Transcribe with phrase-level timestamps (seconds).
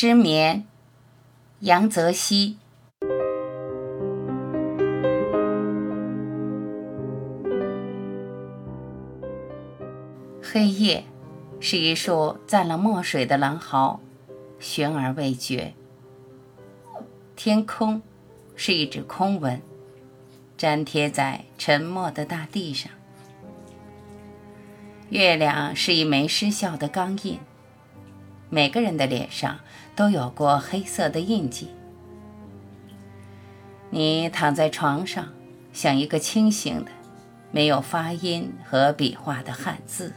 [0.00, 0.64] 失眠，
[1.58, 2.56] 杨泽熙。
[10.40, 11.02] 黑夜
[11.58, 13.98] 是一束蘸了墨水的狼嚎，
[14.60, 15.74] 悬而未决。
[17.34, 18.00] 天空
[18.54, 19.60] 是一纸空文，
[20.58, 22.92] 粘贴在沉默的大地上。
[25.08, 27.40] 月亮是一枚失效的钢印。
[28.50, 29.58] 每个人的脸上
[29.94, 31.68] 都有过黑色的印记。
[33.90, 35.28] 你躺在床上，
[35.72, 36.90] 像一个清醒的、
[37.50, 40.12] 没有发音和笔画的汉字。